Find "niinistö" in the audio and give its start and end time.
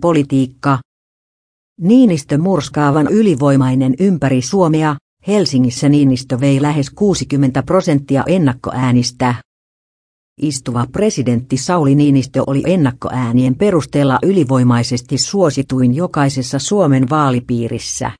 1.80-2.38, 5.88-6.40, 11.94-12.42